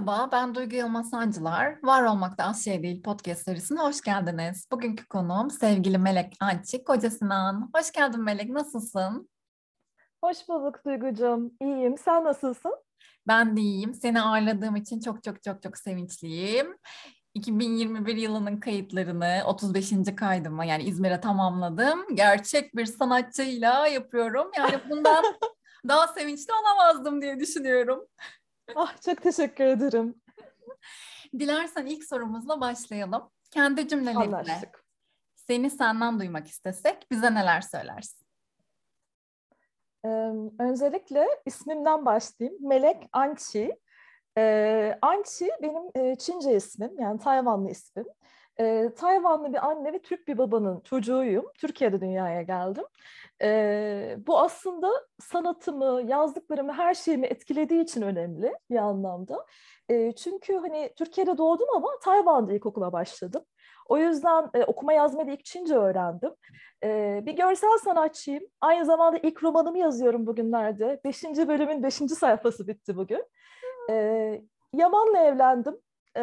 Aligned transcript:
Merhaba, 0.00 0.32
ben 0.32 0.54
Duygu 0.54 0.76
Yılmaz 0.76 1.10
Sancılar. 1.10 1.78
Var 1.82 2.02
Olmakta 2.02 2.44
Az 2.44 2.64
Şey 2.64 2.82
Değil 2.82 3.02
podcast 3.02 3.44
serisine 3.44 3.80
hoş 3.80 4.00
geldiniz. 4.00 4.66
Bugünkü 4.72 5.06
konuğum 5.06 5.50
sevgili 5.50 5.98
Melek 5.98 6.36
Ançik, 6.40 6.86
Koca 6.86 7.10
Sinan. 7.10 7.70
Hoş 7.74 7.92
geldin 7.92 8.20
Melek, 8.20 8.50
nasılsın? 8.50 9.30
Hoş 10.24 10.48
bulduk 10.48 10.84
Duygucuğum. 10.84 11.52
İyiyim. 11.60 11.98
Sen 11.98 12.24
nasılsın? 12.24 12.74
Ben 13.28 13.56
de 13.56 13.60
iyiyim. 13.60 13.94
Seni 13.94 14.22
ağırladığım 14.22 14.76
için 14.76 15.00
çok 15.00 15.22
çok 15.22 15.42
çok 15.42 15.62
çok 15.62 15.78
sevinçliyim. 15.78 16.76
2021 17.34 18.16
yılının 18.16 18.56
kayıtlarını 18.56 19.42
35. 19.46 19.90
kaydımı 20.16 20.66
yani 20.66 20.82
İzmir'e 20.82 21.20
tamamladım. 21.20 22.14
Gerçek 22.14 22.76
bir 22.76 22.86
sanatçıyla 22.86 23.86
yapıyorum. 23.86 24.50
Yani 24.56 24.80
bundan 24.90 25.24
daha 25.88 26.08
sevinçli 26.08 26.52
olamazdım 26.52 27.22
diye 27.22 27.40
düşünüyorum. 27.40 28.06
Ah 28.76 29.00
çok 29.00 29.22
teşekkür 29.22 29.64
ederim. 29.64 30.14
Dilersen 31.38 31.86
ilk 31.86 32.04
sorumuzla 32.04 32.60
başlayalım. 32.60 33.30
Kendi 33.50 33.88
cümlelerinle 33.88 34.36
Anlaştık. 34.36 34.84
seni 35.34 35.70
senden 35.70 36.20
duymak 36.20 36.48
istesek 36.48 37.06
bize 37.10 37.34
neler 37.34 37.60
söylersin? 37.60 38.26
Ee, 40.04 40.08
öncelikle 40.58 41.26
ismimden 41.46 42.04
başlayayım. 42.06 42.68
Melek 42.68 43.08
Ançi. 43.12 43.76
Ee, 44.38 44.98
Ançi 45.02 45.50
benim 45.62 45.82
e, 45.94 46.16
Çince 46.16 46.56
ismim 46.56 46.98
yani 46.98 47.20
Tayvanlı 47.20 47.70
ismim. 47.70 48.06
Ee, 48.60 48.90
Tayvanlı 48.96 49.52
bir 49.52 49.66
anne 49.68 49.92
ve 49.92 49.98
Türk 50.02 50.28
bir 50.28 50.38
babanın 50.38 50.80
çocuğuyum. 50.80 51.44
Türkiye'de 51.58 52.00
dünyaya 52.00 52.42
geldim. 52.42 52.84
Ee, 53.42 54.16
bu 54.26 54.38
aslında 54.38 54.90
sanatımı, 55.20 56.02
yazdıklarımı, 56.06 56.72
her 56.72 56.94
şeyimi 56.94 57.26
etkilediği 57.26 57.82
için 57.82 58.02
önemli 58.02 58.52
bir 58.70 58.76
anlamda. 58.76 59.46
Ee, 59.90 60.12
çünkü 60.12 60.56
hani 60.56 60.90
Türkiye'de 60.96 61.38
doğdum 61.38 61.68
ama 61.76 61.88
Tayvan'da 62.02 62.52
ilkokula 62.52 62.92
başladım. 62.92 63.44
O 63.88 63.98
yüzden 63.98 64.50
e, 64.54 64.64
okuma 64.64 64.92
yazmayı 64.92 65.28
da 65.28 65.32
ilk 65.32 65.44
Çince 65.44 65.74
öğrendim. 65.74 66.30
E, 66.84 67.20
bir 67.26 67.32
görsel 67.32 67.78
sanatçıyım. 67.84 68.44
Aynı 68.60 68.84
zamanda 68.84 69.18
ilk 69.22 69.42
romanımı 69.42 69.78
yazıyorum 69.78 70.26
bugünlerde. 70.26 71.00
Beşinci 71.04 71.48
bölümün 71.48 71.82
beşinci 71.82 72.14
sayfası 72.14 72.68
bitti 72.68 72.96
bugün. 72.96 73.24
E, 73.90 73.94
Yaman'la 74.72 75.18
evlendim. 75.18 75.78
E, 76.16 76.20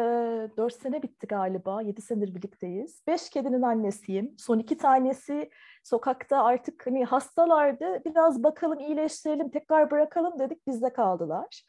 dört 0.56 0.74
sene 0.74 1.02
bitti 1.02 1.26
galiba. 1.26 1.82
Yedi 1.82 2.02
senedir 2.02 2.34
birlikteyiz. 2.34 3.02
Beş 3.06 3.30
kedinin 3.30 3.62
annesiyim. 3.62 4.34
Son 4.38 4.58
iki 4.58 4.78
tanesi 4.78 5.50
sokakta 5.84 6.44
artık 6.44 6.86
hani 6.86 7.04
hastalardı. 7.04 8.04
Biraz 8.04 8.42
bakalım 8.42 8.80
iyileştirelim, 8.80 9.50
tekrar 9.50 9.90
bırakalım 9.90 10.38
dedik. 10.38 10.66
Bizde 10.66 10.92
kaldılar. 10.92 11.62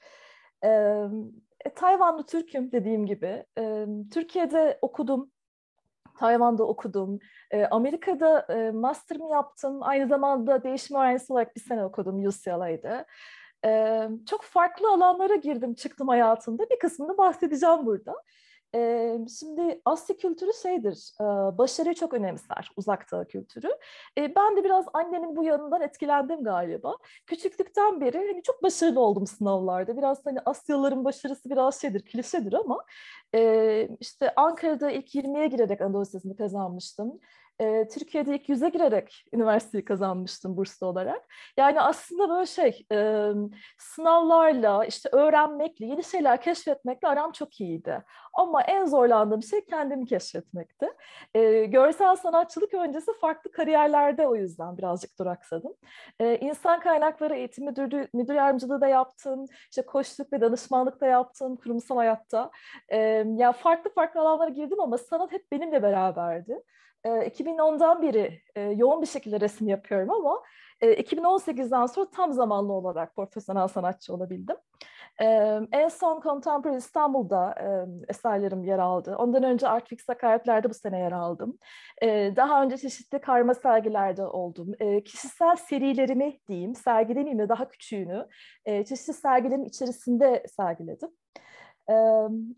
E, 0.64 1.10
Tayvanlı 1.76 2.26
Türk'üm 2.26 2.72
dediğim 2.72 3.06
gibi. 3.06 3.46
E, 3.58 3.86
Türkiye'de 4.14 4.80
okudum. 4.82 5.32
Tayvan'da 6.20 6.64
okudum. 6.64 7.20
E, 7.52 7.66
Amerika'da 7.66 8.40
e, 8.54 8.72
master'ımı 8.72 9.32
yaptım. 9.32 9.78
Aynı 9.82 10.08
zamanda 10.08 10.64
değişim 10.64 10.98
öğrencisi 10.98 11.34
olarak 11.34 11.56
bir 11.56 11.62
sene 11.62 11.86
okudum 11.86 12.26
UCLA'da. 12.26 13.06
E, 13.66 14.02
çok 14.30 14.42
farklı 14.44 14.90
alanlara 14.90 15.36
girdim 15.36 15.74
çıktım 15.74 16.08
hayatımda. 16.08 16.70
Bir 16.70 16.80
kısmını 16.80 17.18
bahsedeceğim 17.18 17.86
burada. 17.86 18.16
E, 18.76 19.18
şimdi 19.40 19.82
Asya 19.86 20.18
kültürü 20.18 20.52
şeydir, 20.62 21.12
e, 21.22 21.24
başarıyı 21.58 21.96
çok 21.96 22.14
önemser, 22.14 22.72
uzak 22.76 23.08
kültürü. 23.30 23.70
E, 24.18 24.36
ben 24.36 24.58
de 24.58 24.64
biraz 24.64 24.86
annemin 24.94 25.36
bu 25.36 25.44
yanından 25.44 25.82
etkilendim 25.82 26.44
galiba. 26.44 26.98
Küçüklükten 27.28 28.02
beri 28.02 28.18
hani 28.18 28.44
çok 28.44 28.64
başarılı 28.64 29.00
oldum 29.00 29.28
sınavlarda. 29.28 29.98
Biraz 29.98 30.26
hani 30.26 30.40
Asyalıların 30.46 31.06
başarısı 31.06 31.50
biraz 31.50 31.82
şeydir, 31.82 32.06
klişedir 32.06 32.54
ama 32.54 32.86
e, 33.36 33.90
işte 34.00 34.34
Ankara'da 34.36 34.92
ilk 34.92 35.16
20'ye 35.16 35.48
girerek 35.48 35.82
Anadolu 35.82 36.02
Lisesi'ni 36.02 36.36
kazanmıştım 36.36 37.20
e, 37.60 37.88
Türkiye'de 37.88 38.36
ilk 38.36 38.50
yüze 38.50 38.70
girerek 38.70 39.26
üniversiteyi 39.34 39.86
kazanmıştım 39.86 40.58
burslu 40.58 40.88
olarak. 40.88 41.26
Yani 41.58 41.82
aslında 41.82 42.30
böyle 42.30 42.46
şey 42.46 42.86
e, 42.92 43.30
sınavlarla 43.78 44.86
işte 44.86 45.10
öğrenmekle 45.12 45.86
yeni 45.86 46.04
şeyler 46.04 46.42
keşfetmekle 46.42 47.08
aram 47.08 47.32
çok 47.32 47.62
iyiydi. 47.62 48.04
Ama 48.34 48.62
en 48.62 48.86
zorlandığım 48.86 49.44
şey 49.44 49.66
kendimi 49.66 50.06
keşfetmekti. 50.06 50.90
E, 51.34 51.66
görsel 51.66 52.16
sanatçılık 52.16 52.74
öncesi 52.74 53.12
farklı 53.22 53.52
kariyerlerde 53.52 54.28
o 54.28 54.36
yüzden 54.36 54.78
birazcık 54.78 55.20
duraksadım. 55.20 55.74
E, 56.20 56.38
insan 56.38 56.80
kaynakları 56.80 57.36
eğitim 57.36 57.66
müdürü, 57.66 58.08
müdür 58.14 58.34
yardımcılığı 58.34 58.82
da 58.82 58.88
yaptım. 58.88 59.46
İşte 59.70 59.82
koçluk 59.86 60.34
ve 60.34 60.42
danışmanlık 60.42 61.02
da 61.02 61.06
yaptım 61.08 61.56
kurumsal 61.56 61.98
hayatta. 61.98 62.52
E, 62.90 62.98
yani 63.38 63.54
farklı 63.54 63.94
farklı 63.94 64.22
alanlara 64.22 64.50
girdim 64.50 64.80
ama 64.82 64.98
sanat 64.98 65.32
hep 65.32 65.52
benimle 65.52 65.84
beraberdi. 65.84 66.64
2010'dan 67.06 68.02
beri 68.02 68.42
yoğun 68.76 69.02
bir 69.02 69.08
şekilde 69.08 69.40
resim 69.40 69.68
yapıyorum 69.68 70.12
ama 70.12 70.44
2018'den 70.82 71.86
sonra 71.86 72.10
tam 72.10 72.34
zamanlı 72.34 72.74
olarak 72.74 73.16
profesyonel 73.16 73.68
sanatçı 73.68 74.14
olabildim. 74.14 74.56
En 75.72 75.88
son 75.88 76.22
Contemporary 76.22 76.78
İstanbul'da 76.78 77.56
eserlerim 78.08 78.64
yer 78.64 78.80
aldı. 78.80 79.16
Ondan 79.16 79.44
önce 79.44 79.68
Art 79.68 79.90
Fix 79.90 80.10
Hakaretler'de 80.10 80.70
bu 80.70 80.74
sene 80.74 81.00
yer 81.00 81.12
aldım. 81.12 81.58
Daha 82.36 82.64
önce 82.64 82.78
çeşitli 82.78 83.22
karma 83.22 83.54
sergilerde 83.54 84.26
oldum. 84.26 84.72
Kişisel 85.06 85.56
serilerimi 85.56 86.40
diyeyim, 86.48 86.76
sergilemeyeyim 86.76 87.40
de 87.40 87.50
daha 87.50 87.68
küçüğünü 87.68 88.28
çeşitli 88.66 89.14
sergilerin 89.14 89.66
içerisinde 89.66 90.44
sergiledim. 90.58 91.10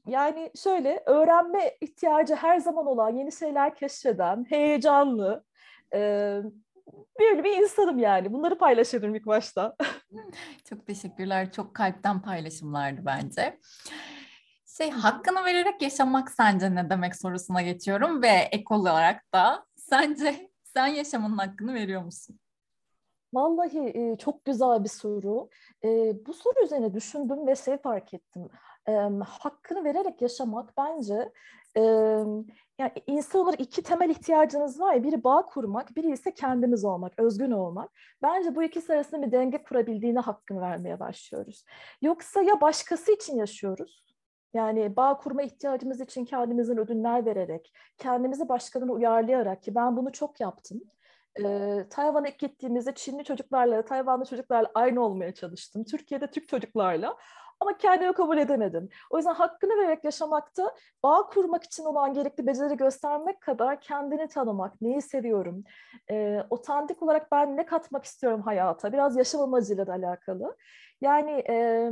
Yani 0.07 0.51
şöyle 0.55 1.03
öğrenme 1.05 1.77
ihtiyacı 1.81 2.35
her 2.35 2.59
zaman 2.59 2.85
olan, 2.85 3.09
yeni 3.09 3.31
şeyler 3.31 3.75
keşfeden, 3.75 4.45
heyecanlı, 4.49 5.43
böyle 7.19 7.43
bir 7.43 7.57
insanım 7.57 7.99
yani. 7.99 8.33
Bunları 8.33 8.57
paylaşırım 8.57 9.15
ilk 9.15 9.25
başta. 9.25 9.75
Çok 10.69 10.87
teşekkürler. 10.87 11.51
Çok 11.51 11.75
kalpten 11.75 12.21
paylaşımlardı 12.21 13.01
bence. 13.05 13.59
Şey 14.77 14.91
hakkını 14.91 15.45
vererek 15.45 15.81
yaşamak 15.81 16.31
sence 16.31 16.75
ne 16.75 16.89
demek 16.89 17.15
sorusuna 17.15 17.61
geçiyorum 17.61 18.21
ve 18.21 18.27
ek 18.27 18.63
olarak 18.69 19.33
da 19.33 19.65
sence 19.75 20.49
sen 20.63 20.87
yaşamının 20.87 21.37
hakkını 21.37 21.73
veriyor 21.73 22.03
musun? 22.03 22.39
Vallahi 23.33 23.79
e, 23.79 24.17
çok 24.17 24.45
güzel 24.45 24.83
bir 24.83 24.89
soru. 24.89 25.49
E, 25.83 25.87
bu 26.25 26.33
soru 26.33 26.63
üzerine 26.63 26.93
düşündüm 26.93 27.47
ve 27.47 27.55
şey 27.55 27.77
fark 27.77 28.13
ettim 28.13 28.49
e, 28.91 29.23
hakkını 29.23 29.83
vererek 29.83 30.21
yaşamak 30.21 30.73
bence 30.77 31.31
e, 31.77 31.81
yani 32.79 32.91
insan 33.07 33.41
olarak 33.41 33.59
iki 33.59 33.83
temel 33.83 34.09
ihtiyacınız 34.09 34.79
var 34.79 34.93
ya 34.93 35.03
biri 35.03 35.23
bağ 35.23 35.45
kurmak, 35.45 35.95
biri 35.95 36.11
ise 36.11 36.33
kendimiz 36.33 36.85
olmak, 36.85 37.19
özgün 37.19 37.51
olmak. 37.51 37.91
Bence 38.23 38.55
bu 38.55 38.63
ikisi 38.63 38.93
arasında 38.93 39.21
bir 39.27 39.31
denge 39.31 39.63
kurabildiğine 39.63 40.19
hakkını 40.19 40.61
vermeye 40.61 40.99
başlıyoruz. 40.99 41.65
Yoksa 42.01 42.41
ya 42.41 42.61
başkası 42.61 43.11
için 43.11 43.37
yaşıyoruz 43.37 44.03
yani 44.53 44.95
bağ 44.95 45.17
kurma 45.17 45.41
ihtiyacımız 45.41 46.01
için 46.01 46.25
kendimizin 46.25 46.77
ödünler 46.77 47.25
vererek, 47.25 47.73
kendimizi 47.97 48.49
başkalarına 48.49 48.91
uyarlayarak 48.91 49.63
ki 49.63 49.75
ben 49.75 49.97
bunu 49.97 50.11
çok 50.11 50.39
yaptım. 50.39 50.81
Ee, 51.39 51.85
Tayvan'a 51.89 52.29
gittiğimizde 52.29 52.93
Çinli 52.95 53.23
çocuklarla, 53.23 53.85
Tayvanlı 53.85 54.25
çocuklarla 54.25 54.71
aynı 54.75 55.05
olmaya 55.05 55.33
çalıştım. 55.33 55.83
Türkiye'de 55.83 56.27
Türk 56.27 56.47
çocuklarla. 56.47 57.17
Ama 57.61 57.77
kendimi 57.77 58.13
kabul 58.13 58.37
edemedim. 58.37 58.89
O 59.09 59.17
yüzden 59.17 59.33
hakkını 59.33 59.77
vererek 59.77 60.03
yaşamakta 60.03 60.75
bağ 61.03 61.27
kurmak 61.27 61.63
için 61.63 61.83
olan 61.83 62.13
gerekli 62.13 62.47
beceri 62.47 62.77
göstermek 62.77 63.41
kadar 63.41 63.81
kendini 63.81 64.27
tanımak, 64.27 64.81
neyi 64.81 65.01
seviyorum, 65.01 65.63
e, 66.11 66.43
otantik 66.49 67.03
olarak 67.03 67.31
ben 67.31 67.57
ne 67.57 67.65
katmak 67.65 68.05
istiyorum 68.05 68.41
hayata, 68.41 68.93
biraz 68.93 69.17
yaşam 69.17 69.41
amacıyla 69.41 69.87
da 69.87 69.93
alakalı. 69.93 70.57
Yani 71.01 71.43
e, 71.49 71.89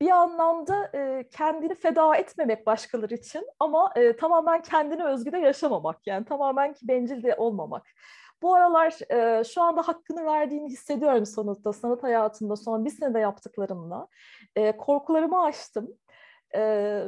bir 0.00 0.10
anlamda 0.10 0.90
e, 0.94 1.28
kendini 1.30 1.74
feda 1.74 2.16
etmemek 2.16 2.66
başkaları 2.66 3.14
için 3.14 3.46
ama 3.58 3.92
e, 3.96 4.16
tamamen 4.16 4.62
kendine 4.62 5.04
özgü 5.04 5.32
de 5.32 5.38
yaşamamak 5.38 6.06
yani 6.06 6.24
tamamen 6.24 6.72
ki 6.72 6.88
bencil 6.88 7.22
de 7.22 7.34
olmamak. 7.34 7.86
Bu 8.42 8.54
aralar 8.54 9.12
e, 9.12 9.44
şu 9.44 9.62
anda 9.62 9.82
hakkını 9.82 10.24
verdiğini 10.24 10.68
hissediyorum 10.68 11.26
sonuçta 11.26 11.72
sanat 11.72 12.02
hayatında 12.02 12.56
son 12.56 12.84
bir 12.84 12.90
senede 12.90 13.18
yaptıklarımla. 13.18 14.08
E, 14.56 14.76
korkularımı 14.76 15.42
aştım. 15.42 15.88
E, 16.54 17.02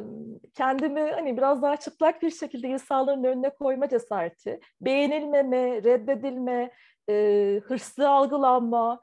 kendimi 0.55 1.00
hani 1.00 1.37
biraz 1.37 1.62
daha 1.62 1.76
çıplak 1.76 2.23
bir 2.23 2.31
şekilde 2.31 2.69
insanların 2.69 3.25
önüne 3.25 3.50
koyma 3.50 3.88
cesareti, 3.88 4.61
beğenilmeme, 4.81 5.82
reddedilme, 5.82 6.70
e, 7.08 7.61
hırslı 7.64 8.08
algılanma, 8.08 9.00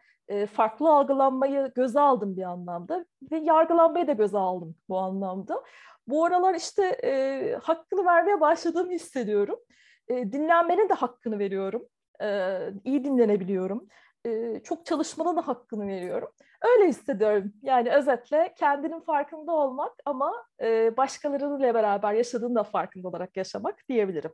farklı 0.53 0.89
algılanmayı 0.89 1.71
göze 1.75 1.99
aldım 1.99 2.37
bir 2.37 2.43
anlamda 2.43 3.05
ve 3.31 3.37
yargılanmayı 3.37 4.07
da 4.07 4.13
göze 4.13 4.37
aldım 4.37 4.75
bu 4.89 4.97
anlamda. 4.97 5.63
Bu 6.07 6.25
aralar 6.25 6.55
işte 6.55 6.85
e, 7.03 7.55
hakkını 7.63 8.05
vermeye 8.05 8.41
başladığımı 8.41 8.91
hissediyorum. 8.91 9.59
E, 10.07 10.31
dinlenmenin 10.31 10.89
de 10.89 10.93
hakkını 10.93 11.39
veriyorum 11.39 11.85
e, 12.21 12.60
iyi 12.83 13.04
dinlenebiliyorum. 13.04 13.88
e, 14.25 14.60
çok 14.63 14.86
çalışmanın 14.86 15.38
da 15.38 15.48
hakkını 15.48 15.88
veriyorum. 15.88 16.30
Öyle 16.62 16.89
hissediyorum. 16.89 17.54
Yani 17.63 17.92
özetle 17.92 18.54
kendinin 18.57 19.00
farkında 19.00 19.51
olmak 19.51 19.92
ama 20.06 20.45
e, 20.62 20.98
başkalarıyla 20.98 21.74
beraber 21.74 22.13
yaşadığını 22.13 22.56
da 22.56 22.63
farkında 22.63 23.07
olarak 23.07 23.38
yaşamak 23.38 23.89
diyebilirim. 23.89 24.31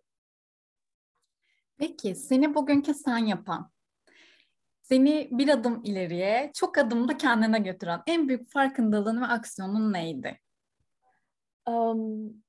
Peki 1.78 2.16
seni 2.16 2.56
bugünkü 2.56 2.94
sen 2.94 3.18
yapan, 3.18 3.72
seni 4.82 5.30
bir 5.32 5.50
adım 5.50 5.82
ileriye, 5.84 6.52
çok 6.56 6.78
adımda 6.78 7.18
kendine 7.18 7.60
götüren 7.60 8.02
en 8.08 8.28
büyük 8.28 8.52
farkındalığın 8.52 9.22
ve 9.22 9.26
aksiyonun 9.26 9.94
neydi? 9.94 10.40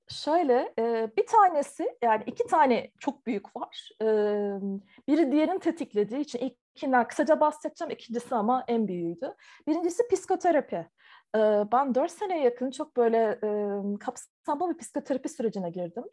Şöyle 0.09 0.75
bir 1.17 1.27
tanesi 1.27 1.97
yani 2.03 2.23
iki 2.27 2.47
tane 2.47 2.91
çok 2.99 3.27
büyük 3.27 3.57
var. 3.57 3.91
Biri 5.09 5.33
diğerini 5.33 5.61
tetiklediği 5.61 6.21
için 6.21 6.39
ilkinden 6.39 7.09
kısaca 7.09 7.41
bahsedeceğim. 7.41 7.91
İkincisi 7.91 8.35
ama 8.35 8.65
en 8.69 8.89
büyüğüydü. 8.89 9.35
Birincisi 9.67 10.09
psikoterapi. 10.09 10.87
Ben 11.73 11.95
dört 11.95 12.11
seneye 12.11 12.43
yakın 12.43 12.71
çok 12.71 12.97
böyle 12.97 13.41
kapsamlı 14.01 14.75
bir 14.75 14.79
psikoterapi 14.79 15.29
sürecine 15.29 15.71
girdim 15.71 16.05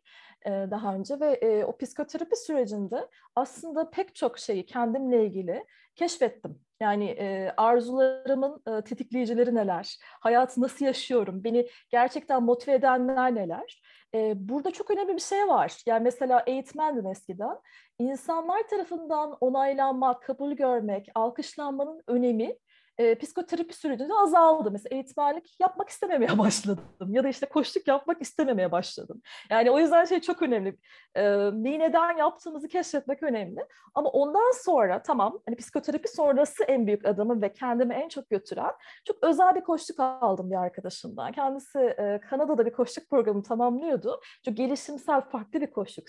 daha 0.45 0.95
önce 0.95 1.19
ve 1.19 1.65
o 1.65 1.77
psikoterapi 1.77 2.35
sürecinde 2.35 3.07
aslında 3.35 3.89
pek 3.89 4.15
çok 4.15 4.39
şeyi 4.39 4.65
kendimle 4.65 5.25
ilgili 5.25 5.65
keşfettim. 5.95 6.59
Yani 6.79 7.05
e, 7.09 7.53
arzularımın 7.57 8.61
e, 8.67 8.81
tetikleyicileri 8.81 9.55
neler, 9.55 9.97
hayatı 10.19 10.61
nasıl 10.61 10.85
yaşıyorum, 10.85 11.43
beni 11.43 11.67
gerçekten 11.89 12.43
motive 12.43 12.75
edenler 12.75 13.35
neler. 13.35 13.81
E, 14.15 14.33
burada 14.49 14.71
çok 14.71 14.91
önemli 14.91 15.15
bir 15.15 15.21
şey 15.21 15.47
var. 15.47 15.81
Yani 15.85 16.03
mesela 16.03 16.43
eğitmendim 16.47 17.07
eskiden. 17.07 17.57
İnsanlar 17.99 18.67
tarafından 18.67 19.37
onaylanmak, 19.41 20.23
kabul 20.23 20.51
görmek, 20.51 21.07
alkışlanmanın 21.15 22.03
önemi 22.07 22.55
e, 22.97 23.15
psikoterapi 23.15 23.73
sürecinde 23.73 24.13
azaldı. 24.13 24.71
Mesela 24.71 24.95
eğitmenlik 24.95 25.59
yapmak 25.59 25.89
istememeye 25.89 26.37
başladım. 26.37 26.83
Ya 27.07 27.23
da 27.23 27.29
işte 27.29 27.45
koştuk 27.45 27.87
yapmak 27.87 28.21
istememeye 28.21 28.71
başladım. 28.71 29.21
Yani 29.49 29.71
o 29.71 29.79
yüzden 29.79 30.05
şey 30.05 30.21
çok 30.21 30.41
önemli. 30.41 30.77
E, 31.15 31.23
neyi 31.53 31.79
neden 31.79 32.17
yaptığımızı 32.17 32.67
keşfetmek 32.67 33.23
önemli. 33.23 33.65
Ama 33.95 34.09
ondan 34.09 34.51
sonra 34.63 35.01
tamam 35.03 35.41
hani 35.45 35.55
psikoterapi 35.55 36.07
sonrası 36.07 36.63
en 36.63 36.87
büyük 36.87 37.05
adımı 37.05 37.41
ve 37.41 37.53
kendimi 37.53 37.93
en 37.93 38.09
çok 38.09 38.29
götüren 38.29 38.71
çok 39.05 39.23
özel 39.23 39.55
bir 39.55 39.61
koştuk 39.61 39.99
aldım 39.99 40.51
bir 40.51 40.55
arkadaşımdan. 40.55 41.31
Kendisi 41.31 41.79
e, 41.79 42.19
Kanada'da 42.29 42.65
bir 42.65 42.73
koştuk 42.73 43.09
programı 43.09 43.43
tamamlıyordu. 43.43 44.19
Çok 44.45 44.57
gelişimsel 44.57 45.21
farklı 45.21 45.61
bir 45.61 45.71
koştuk. 45.71 46.03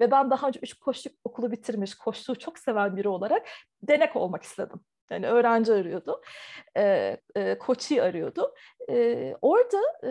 Ve 0.00 0.10
ben 0.10 0.30
daha 0.30 0.48
önce 0.48 0.60
üç 0.62 0.74
koştuk 0.74 1.12
okulu 1.24 1.52
bitirmiş, 1.52 1.94
koştuğu 1.94 2.38
çok 2.38 2.58
seven 2.58 2.96
biri 2.96 3.08
olarak 3.08 3.46
denek 3.82 4.16
olmak 4.16 4.42
istedim. 4.42 4.80
Yani 5.10 5.26
öğrenci 5.26 5.72
arıyordu, 5.72 6.22
e, 6.76 7.16
e, 7.34 7.58
koçi 7.58 8.02
arıyordu. 8.02 8.54
E, 8.90 9.34
orada 9.42 9.80
e, 10.04 10.10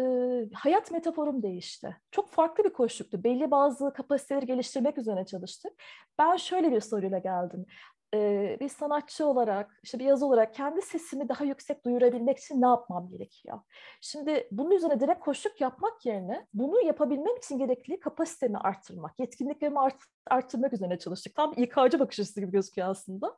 hayat 0.53 0.91
metaforum 0.91 1.43
değişti. 1.43 1.97
Çok 2.11 2.29
farklı 2.29 2.63
bir 2.63 2.73
koşluktu. 2.73 3.23
Belli 3.23 3.51
bazı 3.51 3.93
kapasiteleri 3.93 4.45
geliştirmek 4.45 4.97
üzerine 4.97 5.25
çalıştık. 5.25 5.71
Ben 6.19 6.35
şöyle 6.37 6.71
bir 6.71 6.81
soruyla 6.81 7.17
geldim. 7.17 7.65
E, 8.13 8.57
bir 8.59 8.69
sanatçı 8.69 9.25
olarak, 9.25 9.79
işte 9.83 9.99
bir 9.99 10.05
yazı 10.05 10.25
olarak 10.25 10.53
kendi 10.53 10.81
sesimi 10.81 11.29
daha 11.29 11.43
yüksek 11.43 11.85
duyurabilmek 11.85 12.37
için 12.37 12.61
ne 12.61 12.65
yapmam 12.65 13.09
gerekiyor? 13.09 13.59
Şimdi 14.01 14.47
bunun 14.51 14.71
üzerine 14.71 14.99
direkt 14.99 15.19
koşluk 15.19 15.61
yapmak 15.61 16.05
yerine 16.05 16.47
bunu 16.53 16.85
yapabilmem 16.85 17.37
için 17.37 17.57
gerekli 17.57 17.99
kapasitemi 17.99 18.57
arttırmak, 18.57 19.19
yetkinliklerimi 19.19 19.79
art, 19.79 19.95
arttırmak 20.27 20.73
üzerine 20.73 20.99
çalıştık. 20.99 21.35
Tam 21.35 21.53
İK'cı 21.57 21.99
bakış 21.99 22.19
açısı 22.19 22.41
gibi 22.41 22.51
gözüküyor 22.51 22.89
aslında. 22.89 23.37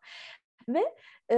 Ve 0.70 0.96
e, 1.32 1.38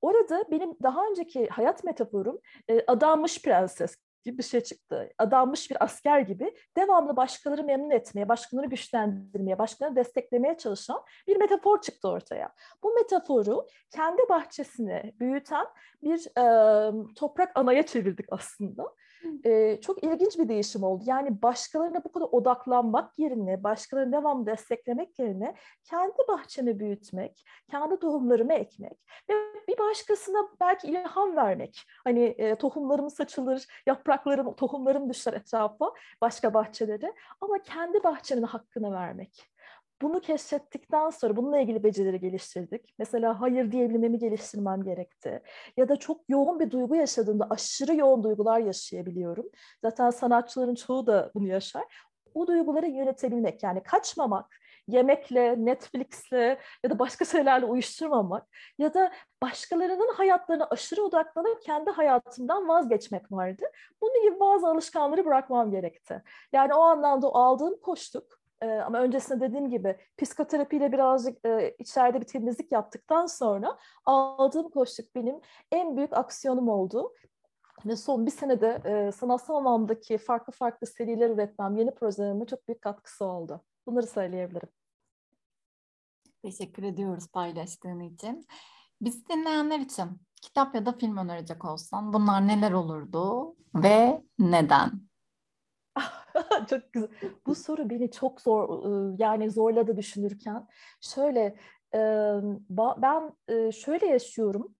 orada 0.00 0.44
benim 0.50 0.76
daha 0.82 1.06
önceki 1.06 1.48
hayat 1.48 1.84
metaforum 1.84 2.40
e, 2.68 2.84
adanmış 2.86 3.42
prenses 3.42 3.96
gibi 4.24 4.38
bir 4.38 4.42
şey 4.42 4.60
çıktı. 4.60 5.10
Adanmış 5.18 5.70
bir 5.70 5.84
asker 5.84 6.20
gibi 6.20 6.54
devamlı 6.76 7.16
başkaları 7.16 7.64
memnun 7.64 7.90
etmeye, 7.90 8.28
başkalarını 8.28 8.70
güçlendirmeye, 8.70 9.58
başkalarını 9.58 9.96
desteklemeye 9.96 10.58
çalışan 10.58 11.02
bir 11.28 11.36
metafor 11.36 11.80
çıktı 11.80 12.08
ortaya. 12.08 12.52
Bu 12.82 12.94
metaforu 12.94 13.66
kendi 13.90 14.22
bahçesini 14.28 15.14
büyüten 15.20 15.66
bir 16.02 16.38
e, 16.38 17.14
toprak 17.14 17.52
anaya 17.54 17.86
çevirdik 17.86 18.26
aslında 18.30 18.94
e, 19.44 19.80
çok 19.80 20.04
ilginç 20.04 20.38
bir 20.38 20.48
değişim 20.48 20.82
oldu. 20.82 21.02
Yani 21.06 21.42
başkalarına 21.42 22.04
bu 22.04 22.12
kadar 22.12 22.28
odaklanmak 22.32 23.18
yerine, 23.18 23.64
başkalarını 23.64 24.12
devamlı 24.12 24.46
desteklemek 24.46 25.18
yerine 25.18 25.54
kendi 25.84 26.18
bahçemi 26.28 26.78
büyütmek, 26.80 27.44
kendi 27.70 27.98
tohumlarımı 27.98 28.52
ekmek 28.52 28.98
ve 29.30 29.34
bir 29.68 29.78
başkasına 29.78 30.48
belki 30.60 30.88
ilham 30.88 31.36
vermek. 31.36 31.82
Hani 32.04 32.24
e, 32.24 32.54
tohumlarım 32.54 33.10
saçılır, 33.10 33.66
yapraklarım, 33.86 34.54
tohumlarım 34.54 35.10
düşer 35.10 35.32
etrafa, 35.32 35.92
başka 36.20 36.54
bahçelere 36.54 37.14
ama 37.40 37.62
kendi 37.62 38.04
bahçenin 38.04 38.42
hakkını 38.42 38.92
vermek 38.92 39.50
bunu 40.02 40.20
keşfettikten 40.20 41.10
sonra 41.10 41.36
bununla 41.36 41.58
ilgili 41.58 41.84
becerileri 41.84 42.20
geliştirdik. 42.20 42.94
Mesela 42.98 43.40
hayır 43.40 43.72
diyebilmemi 43.72 44.18
geliştirmem 44.18 44.82
gerekti. 44.82 45.42
Ya 45.76 45.88
da 45.88 45.96
çok 45.96 46.20
yoğun 46.28 46.60
bir 46.60 46.70
duygu 46.70 46.96
yaşadığımda 46.96 47.46
aşırı 47.50 47.94
yoğun 47.94 48.22
duygular 48.22 48.58
yaşayabiliyorum. 48.60 49.46
Zaten 49.82 50.10
sanatçıların 50.10 50.74
çoğu 50.74 51.06
da 51.06 51.30
bunu 51.34 51.46
yaşar. 51.46 51.84
O 52.34 52.46
duyguları 52.46 52.86
yönetebilmek 52.86 53.62
yani 53.62 53.82
kaçmamak, 53.82 54.56
yemekle, 54.88 55.64
Netflix'le 55.64 56.58
ya 56.84 56.90
da 56.90 56.98
başka 56.98 57.24
şeylerle 57.34 57.66
uyuşturmamak 57.66 58.48
ya 58.78 58.94
da 58.94 59.12
başkalarının 59.42 60.14
hayatlarına 60.14 60.66
aşırı 60.70 61.02
odaklanıp 61.02 61.62
kendi 61.62 61.90
hayatımdan 61.90 62.68
vazgeçmek 62.68 63.32
vardı. 63.32 63.64
Bunun 64.02 64.22
gibi 64.22 64.40
bazı 64.40 64.68
alışkanları 64.68 65.24
bırakmam 65.24 65.70
gerekti. 65.70 66.22
Yani 66.52 66.74
o 66.74 66.80
anlamda 66.80 67.28
aldığım 67.28 67.80
koştuk 67.80 68.39
e, 68.62 68.66
ama 68.66 69.00
öncesinde 69.00 69.40
dediğim 69.40 69.70
gibi 69.70 69.96
psikoterapiyle 70.18 70.92
birazcık 70.92 71.46
e, 71.46 71.74
içeride 71.78 72.20
bir 72.20 72.26
temizlik 72.26 72.72
yaptıktan 72.72 73.26
sonra 73.26 73.78
aldığım 74.04 74.70
koştuk 74.70 75.14
benim 75.14 75.40
en 75.72 75.96
büyük 75.96 76.12
aksiyonum 76.12 76.68
oldu. 76.68 77.12
Ve 77.86 77.96
son 77.96 78.26
bir 78.26 78.30
senede 78.30 78.82
e, 78.84 79.12
sanatsal 79.12 79.54
anlamdaki 79.54 80.18
farklı 80.18 80.52
farklı 80.52 80.86
seriler 80.86 81.30
üretmem, 81.30 81.76
yeni 81.76 81.94
projelerime 81.94 82.46
çok 82.46 82.68
büyük 82.68 82.82
katkısı 82.82 83.24
oldu. 83.24 83.64
Bunları 83.86 84.06
söyleyebilirim. 84.06 84.68
Teşekkür 86.42 86.82
ediyoruz 86.82 87.28
paylaştığın 87.28 88.00
için. 88.00 88.46
Biz 89.00 89.28
dinleyenler 89.28 89.78
için 89.78 90.20
kitap 90.42 90.74
ya 90.74 90.86
da 90.86 90.92
film 90.92 91.16
önerecek 91.16 91.64
olsan 91.64 92.12
bunlar 92.12 92.48
neler 92.48 92.72
olurdu 92.72 93.54
ve 93.74 94.22
neden? 94.38 95.09
çok 96.70 96.92
güzel. 96.92 97.08
Bu 97.46 97.54
soru 97.54 97.90
beni 97.90 98.10
çok 98.10 98.40
zor 98.40 98.84
yani 99.18 99.50
zorladı 99.50 99.96
düşünürken. 99.96 100.66
Şöyle 101.00 101.56
ben 102.98 103.32
şöyle 103.70 104.06
yaşıyorum. 104.06 104.74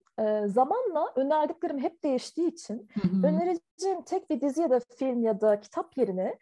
Zamanla 0.47 1.13
önerdiklerim 1.17 1.79
hep 1.79 2.03
değiştiği 2.03 2.49
için 2.53 2.89
önereceğim 3.25 4.03
tek 4.07 4.31
bir 4.31 4.41
dizi 4.41 4.61
ya 4.63 4.71
da 4.71 4.81
film 4.99 5.23
ya 5.23 5.41
da 5.41 5.61
kitap 5.61 5.97
yerine 5.97 6.39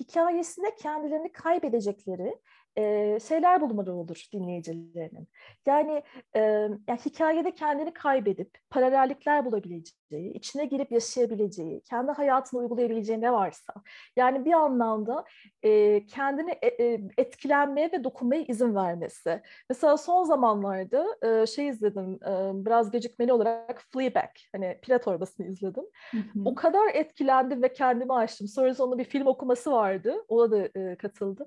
hikayesinde 0.00 0.74
kendilerini 0.74 1.32
kaybedecekleri 1.32 2.38
e, 2.78 3.18
şeyler 3.28 3.60
bulmaları 3.60 3.94
olur 3.94 4.24
dinleyicilerinin. 4.32 5.28
Yani, 5.66 6.02
e, 6.36 6.40
yani 6.88 7.00
hikayede 7.06 7.54
kendini 7.54 7.92
kaybedip 7.92 8.58
paralellikler 8.70 9.44
bulabileceği, 9.44 10.32
içine 10.34 10.64
girip 10.64 10.92
yaşayabileceği, 10.92 11.80
kendi 11.80 12.12
hayatını 12.12 12.60
uygulayabileceği 12.60 13.20
ne 13.20 13.32
varsa. 13.32 13.72
Yani 14.16 14.44
bir 14.44 14.52
anlamda 14.52 15.24
e, 15.62 16.06
kendini 16.06 16.50
e, 16.50 17.00
etkilenmeye 17.18 17.92
ve 17.92 18.04
dokunmaya 18.04 18.42
izin 18.42 18.74
vermesi. 18.74 19.42
Mesela 19.68 19.96
son 19.96 20.24
zamanlarda 20.24 21.06
e, 21.22 21.46
şey 21.46 21.68
izledim, 21.68 22.14
e, 22.14 22.64
biraz 22.64 22.90
gecikmeli 22.90 23.32
olarak 23.32 23.82
Fleabag, 23.92 24.30
hani 24.52 24.78
pire 24.82 24.98
torbasını 24.98 25.46
izledim. 25.46 25.84
Hı 26.10 26.16
hı. 26.16 26.42
O 26.44 26.54
kadar 26.54 26.94
etkilendim 26.94 27.62
ve 27.62 27.72
kendimi 27.72 28.12
açtım. 28.12 28.48
Sonrasında 28.48 28.86
onun 28.86 28.98
bir 28.98 29.04
film 29.04 29.26
okuması 29.26 29.72
vardı, 29.72 30.24
ona 30.28 30.50
da 30.50 30.68
e, 30.80 30.96
katıldım 30.96 31.46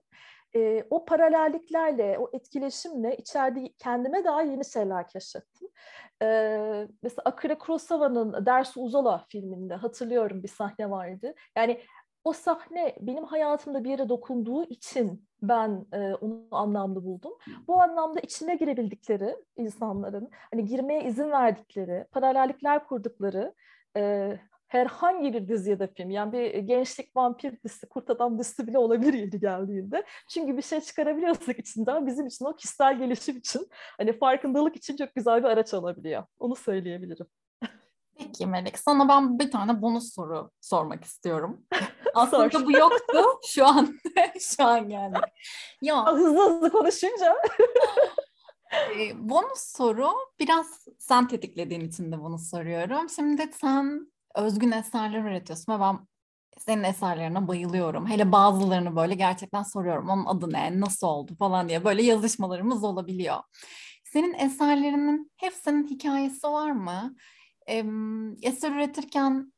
e, 0.55 0.83
o 0.89 1.05
paralelliklerle, 1.05 2.17
o 2.19 2.29
etkileşimle 2.33 3.17
içeride 3.17 3.74
kendime 3.77 4.24
daha 4.24 4.41
yeni 4.41 4.65
şeyler 4.65 5.07
keşfettim. 5.07 5.67
E, 6.22 6.27
mesela 7.03 7.22
Akira 7.25 7.57
Kurosawa'nın 7.57 8.45
Dersi 8.45 8.79
Uzala 8.79 9.25
filminde 9.29 9.75
hatırlıyorum 9.75 10.43
bir 10.43 10.48
sahne 10.48 10.89
vardı. 10.89 11.33
Yani 11.57 11.81
o 12.24 12.33
sahne 12.33 12.95
benim 13.01 13.24
hayatımda 13.24 13.83
bir 13.83 13.89
yere 13.89 14.10
dokunduğu 14.10 14.63
için 14.63 15.27
ben 15.41 15.86
e, 15.93 16.13
onu 16.13 16.48
anlamlı 16.51 17.03
buldum. 17.03 17.33
Bu 17.67 17.81
anlamda 17.81 18.19
içine 18.19 18.55
girebildikleri 18.55 19.36
insanların, 19.57 20.29
hani 20.51 20.65
girmeye 20.65 21.03
izin 21.03 21.31
verdikleri, 21.31 22.05
paralellikler 22.12 22.88
kurdukları, 22.88 23.53
e, 23.98 24.33
herhangi 24.74 25.34
bir 25.34 25.48
dizi 25.48 25.70
ya 25.70 25.80
da 25.80 25.88
film 25.88 26.10
yani 26.10 26.34
bir 26.34 26.53
gençlik 26.56 27.15
vampir 27.15 27.63
dizisi, 27.63 27.89
kurt 27.89 28.10
adam 28.10 28.39
dizisi 28.39 28.68
bile 28.68 28.77
olabilir 28.77 29.13
yeri 29.13 29.39
geldiğinde. 29.39 30.03
Çünkü 30.30 30.58
bir 30.58 30.62
şey 30.62 30.82
çıkarabiliyorsak 30.82 31.60
içinden 31.60 32.08
bizim 32.08 32.27
için 32.27 32.46
o 32.46 32.56
kişisel 32.56 32.98
gelişim 32.98 33.38
için 33.38 33.70
hani 33.98 34.20
farkındalık 34.20 34.75
için 34.75 34.98
çok 34.98 35.15
güzel 35.15 35.44
bir 35.44 35.48
araç 35.48 35.74
olabiliyor. 35.74 36.24
Onu 36.39 36.56
söyleyebilirim. 36.56 37.27
Peki 38.18 38.46
Melek, 38.46 38.80
sana 38.80 39.10
ben 39.10 39.39
bir 39.39 39.51
tane 39.51 39.82
bonus 39.82 40.13
soru 40.13 40.51
sormak 40.62 41.03
istiyorum. 41.03 41.65
Aslında 42.15 42.65
bu 42.65 42.72
yoktu, 42.72 43.24
şu 43.48 43.65
an 43.65 44.00
şu 44.39 44.63
an 44.63 44.89
geldi. 44.89 45.20
Ya 45.82 46.13
hızlı 46.13 46.50
hızlı 46.50 46.72
konuşunca. 46.72 47.36
bonus 49.15 49.75
soru 49.77 50.10
biraz 50.39 50.88
sen 51.00 51.27
tetiklediğin 51.27 51.82
için 51.82 52.12
de 52.12 52.20
bunu 52.20 52.39
soruyorum. 52.39 53.10
Şimdi 53.10 53.50
sen 53.53 54.12
özgün 54.36 54.72
eserler 54.72 55.20
üretiyorsun 55.24 55.74
ve 55.74 55.80
ben 55.80 56.00
senin 56.58 56.84
eserlerine 56.84 57.48
bayılıyorum. 57.48 58.08
Hele 58.08 58.32
bazılarını 58.32 58.96
böyle 58.96 59.16
gerçekten 59.16 59.63
soruyorum. 59.63 60.10
Onun 60.10 60.25
adı 60.25 60.54
ne, 60.54 60.80
nasıl 60.80 61.08
oldu 61.08 61.36
falan 61.36 61.70
diye 61.70 61.84
böyle 61.84 62.04
yazışmalarımız 62.04 62.84
olabiliyor. 62.84 63.38
Senin 64.04 64.34
eserlerinin 64.34 65.32
hepsinin 65.38 65.88
hikayesi 65.88 66.48
var 66.48 66.72
mı? 66.72 67.16
eser 68.42 68.72
üretirken 68.72 69.54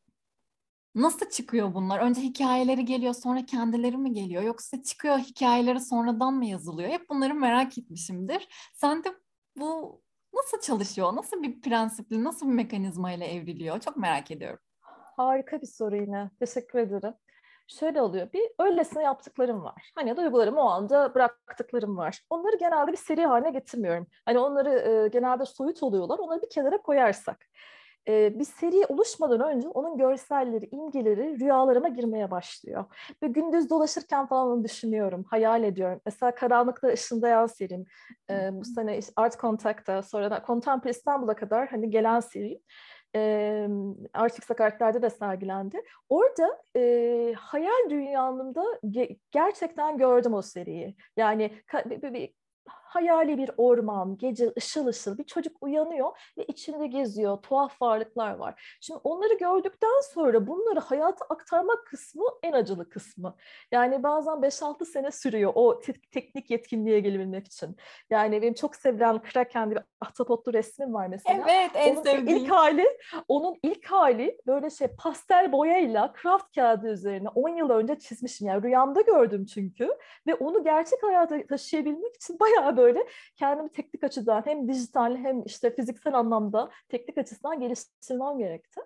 nasıl 0.96 1.30
çıkıyor 1.30 1.74
bunlar? 1.74 2.00
Önce 2.00 2.22
hikayeleri 2.22 2.86
geliyor 2.86 3.14
sonra 3.14 3.46
kendileri 3.46 3.98
mi 3.98 4.14
geliyor? 4.14 4.44
Yoksa 4.44 4.84
çıkıyor 4.84 5.20
hikayeleri 5.20 5.80
sonradan 5.80 6.34
mı 6.34 6.46
yazılıyor? 6.46 6.90
Hep 6.90 7.10
bunları 7.10 7.34
merak 7.34 7.78
etmişimdir. 7.78 8.48
Sen 8.74 9.04
de 9.04 9.16
bu 9.58 10.02
nasıl 10.36 10.60
çalışıyor? 10.62 11.16
Nasıl 11.16 11.44
bir 11.44 11.62
prensiple, 11.62 12.24
nasıl 12.24 12.48
bir 12.48 12.54
mekanizma 12.54 13.12
ile 13.12 13.26
evriliyor? 13.26 13.80
Çok 13.80 13.98
merak 13.98 14.32
ediyorum. 14.32 14.60
Harika 15.18 15.62
bir 15.62 15.68
soru 15.68 15.96
yine. 15.96 16.32
Teşekkür 16.40 16.80
ederim. 16.80 17.14
Şöyle 17.68 18.02
oluyor. 18.02 18.34
Bir 18.34 18.52
öylesine 18.60 19.04
yaptıklarım 19.04 19.64
var. 19.64 19.92
Hani 19.96 20.18
duygularımı 20.18 20.62
o 20.62 20.70
anda 20.70 21.16
bıraktıklarım 21.16 21.98
var. 21.98 22.22
Onları 22.30 22.58
genelde 22.58 22.92
bir 22.92 22.98
seri 22.98 23.26
haline 23.26 23.52
getirmiyorum. 23.52 24.08
Hani 24.26 24.40
onları 24.40 24.70
e, 24.70 25.08
genelde 25.08 25.46
soyut 25.46 25.84
oluyorlar. 25.84 26.20
Onları 26.20 26.42
bir 26.42 26.50
kenara 26.50 26.78
koyarsak 26.78 27.46
e, 28.08 28.40
bir 28.40 28.44
seri 28.44 28.86
oluşmadan 28.86 29.40
önce 29.40 29.68
onun 29.68 29.98
görselleri, 29.98 30.70
imgeleri 30.72 31.40
rüyalarıma 31.40 31.88
girmeye 31.88 32.32
başlıyor. 32.32 32.86
Ve 33.24 33.28
gündüz 33.28 33.70
dolaşırken 33.70 34.26
falan 34.26 34.48
onu 34.48 34.64
düşünüyorum, 34.64 35.26
hayal 35.30 35.64
ediyorum. 35.64 36.02
Mesela 36.06 36.36
Karanlıkta 36.36 36.92
Işındayan 36.92 37.46
serim, 37.46 37.86
e, 38.30 38.50
bu 38.52 38.66
sene 38.66 39.00
Art 39.16 39.40
Contact'ta, 39.40 40.02
sonra 40.02 40.32
da 40.32 40.44
Contemporary 40.48 40.92
İstanbul'a 40.92 41.36
kadar 41.36 41.68
hani 41.68 41.90
gelen 41.90 42.20
seri. 42.20 42.62
E, 43.16 43.68
Art 44.14 44.44
Sakartlar'da 44.44 45.02
da 45.02 45.10
sergilendi. 45.10 45.82
Orada 46.10 46.62
e, 46.76 47.34
hayal 47.38 47.90
dünyamda 47.90 48.64
ge- 48.84 49.20
gerçekten 49.32 49.98
gördüm 49.98 50.34
o 50.34 50.42
seriyi. 50.42 50.96
Yani 51.18 51.52
bir, 51.86 52.14
bir, 52.14 52.34
hayali 52.96 53.38
bir 53.38 53.52
orman, 53.58 54.18
gece 54.18 54.54
ışıl 54.58 54.88
ışıl 54.88 55.18
bir 55.18 55.24
çocuk 55.24 55.58
uyanıyor 55.62 56.12
ve 56.38 56.46
içinde 56.46 56.88
geziyor, 56.88 57.38
tuhaf 57.38 57.82
varlıklar 57.82 58.36
var. 58.36 58.78
Şimdi 58.82 59.00
onları 59.04 59.34
gördükten 59.34 60.02
sonra 60.14 60.48
bunları 60.48 60.80
hayata 60.80 61.26
aktarmak 61.26 61.86
kısmı 61.88 62.24
en 62.44 62.54
acılı 62.54 62.90
kısmı. 62.90 63.36
Yani 63.72 64.04
bazen 64.04 64.34
5-6 64.34 64.86
sene 64.86 65.12
sürüyor 65.12 65.52
o 65.56 65.80
te- 65.80 66.02
teknik 66.12 66.50
yetkinliğe 66.50 67.00
gelebilmek 67.00 67.48
için. 67.48 67.76
Yani 68.10 68.42
benim 68.42 68.54
çok 68.54 68.76
sevilen 68.76 69.22
Kraken 69.22 69.72
bir 69.72 69.80
ahtapotlu 70.02 70.54
resmim 70.54 70.94
var 70.94 71.08
mesela. 71.08 71.46
Evet, 71.50 71.72
en 71.76 71.96
onun 71.96 72.04
sevdiğim. 72.04 72.40
ilk 72.40 72.52
hali, 72.52 72.98
onun 73.28 73.56
ilk 73.64 73.86
hali 73.86 74.38
böyle 74.48 74.70
şey 74.70 74.88
pastel 74.88 75.52
boyayla 75.52 76.14
craft 76.22 76.56
kağıdı 76.56 76.88
üzerine 76.88 77.30
10 77.30 77.50
yıl 77.50 77.70
önce 77.70 78.00
çizmişim. 78.00 78.48
Yani 78.48 78.64
rüyamda 78.64 79.02
gördüm 79.02 79.46
çünkü 79.46 79.90
ve 80.28 80.36
onu 80.36 80.64
gerçek 80.64 81.04
hayata 81.04 81.48
taşıyabilmek 81.48 82.16
için 82.16 82.40
bayağı 82.40 82.78
böyle 82.78 82.85
böyle 82.86 83.08
kendimi 83.36 83.70
teknik 83.70 84.04
açıdan 84.04 84.46
hem 84.46 84.68
dijital 84.68 85.18
hem 85.18 85.44
işte 85.46 85.76
fiziksel 85.76 86.14
anlamda 86.14 86.70
teknik 86.90 87.18
açısından 87.18 87.60
geliştirmem 87.60 88.38
gerekti. 88.38 88.82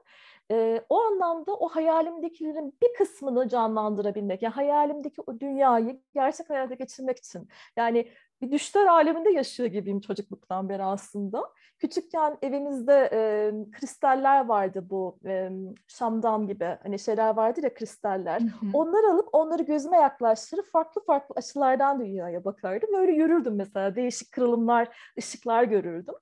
Ee, 0.52 0.86
o 0.90 1.02
anlamda 1.02 1.54
o 1.54 1.70
hayalimdekilerin 1.70 2.78
bir 2.82 2.94
kısmını 2.98 3.50
canlandırabilmek, 3.50 4.42
yani 4.42 4.54
hayalimdeki 4.54 5.22
o 5.28 5.40
dünyayı 5.40 6.02
gerçek 6.14 6.50
hayata 6.50 6.74
geçirmek 6.74 7.18
için. 7.18 7.48
Yani 7.78 8.12
bir 8.42 8.52
düşler 8.52 8.86
aleminde 8.86 9.32
yaşıyor 9.32 9.70
gibiyim 9.70 10.00
çocukluktan 10.00 10.70
beri 10.70 10.84
aslında. 10.84 11.54
Küçükken 11.80 12.38
evimizde 12.42 13.10
e, 13.14 13.52
kristaller 13.72 14.46
vardı 14.46 14.86
bu 14.90 15.20
e, 15.26 15.50
şamdan 15.88 16.48
gibi 16.48 16.78
hani 16.84 17.00
şeyler 17.00 17.36
vardı 17.36 17.60
ya 17.64 17.74
kristaller. 17.74 18.42
Hı 18.42 18.46
hı. 18.46 18.66
Onları 18.74 19.14
alıp 19.14 19.30
onları 19.34 19.64
gözüme 19.64 19.98
yaklaştırıp 19.98 20.66
farklı 20.72 21.06
farklı 21.06 21.34
açılardan 21.38 22.00
dünyaya 22.00 22.46
bakardım. 22.46 22.90
Böyle 22.94 23.12
yürürdüm 23.12 23.56
mesela 23.56 23.96
değişik 23.96 24.32
kırılımlar, 24.32 24.88
ışıklar 25.18 25.64
görürdüm 25.64 26.16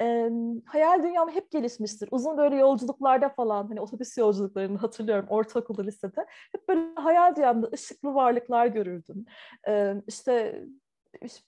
e, 0.00 0.30
hayal 0.66 1.02
dünyam 1.02 1.30
hep 1.30 1.50
gelişmiştir. 1.50 2.08
Uzun 2.10 2.36
böyle 2.38 2.56
yolculuklarda 2.56 3.28
falan 3.28 3.68
hani 3.68 3.80
otobüs 3.80 4.18
yolculuklarını 4.18 4.78
hatırlıyorum 4.78 5.26
ortaokulda 5.28 5.82
lisede. 5.82 6.26
Hep 6.52 6.68
böyle 6.68 6.80
hayal 6.94 7.36
dünyamda 7.36 7.70
ışıklı 7.72 8.14
varlıklar 8.14 8.66
görürdüm. 8.66 9.24
E, 9.68 9.94
işte 10.06 10.64